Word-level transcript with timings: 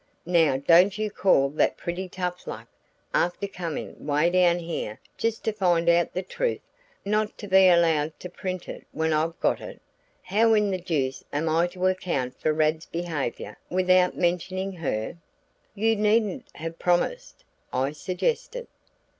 Now 0.25 0.57
don't 0.57 0.97
you 0.97 1.11
call 1.11 1.49
that 1.49 1.77
pretty 1.77 2.09
tough 2.09 2.47
luck, 2.47 2.67
after 3.13 3.47
coming 3.47 3.95
'way 4.03 4.31
down 4.31 4.57
here 4.57 4.99
just 5.15 5.43
to 5.43 5.53
find 5.53 5.87
out 5.87 6.13
the 6.15 6.23
truth, 6.23 6.61
not 7.05 7.37
to 7.37 7.47
be 7.47 7.67
allowed 7.67 8.19
to 8.21 8.27
print 8.27 8.67
it 8.67 8.83
when 8.93 9.13
I've 9.13 9.39
got 9.39 9.61
it? 9.61 9.79
How 10.23 10.55
in 10.55 10.71
the 10.71 10.81
deuce 10.81 11.23
am 11.31 11.47
I 11.47 11.67
to 11.67 11.85
account 11.85 12.39
for 12.39 12.51
Rad's 12.51 12.87
behavior 12.87 13.59
without 13.69 14.17
mentioning 14.17 14.71
her?" 14.71 15.17
"You 15.75 15.95
needn't 15.95 16.47
have 16.55 16.79
promised," 16.79 17.43
I 17.71 17.91
suggested. 17.91 18.65